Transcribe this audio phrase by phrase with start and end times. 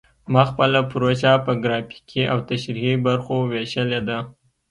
[0.33, 4.17] ما خپله پروژه په ګرافیکي او تشریحي برخو ویشلې ده